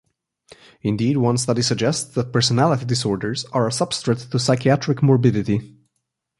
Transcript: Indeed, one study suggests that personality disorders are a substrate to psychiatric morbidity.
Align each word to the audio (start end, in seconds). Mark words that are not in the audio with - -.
Indeed, 0.81 1.17
one 1.17 1.37
study 1.37 1.61
suggests 1.61 2.11
that 2.15 2.33
personality 2.33 2.85
disorders 2.85 3.45
are 3.51 3.67
a 3.67 3.69
substrate 3.69 4.31
to 4.31 4.39
psychiatric 4.39 5.03
morbidity. 5.03 5.75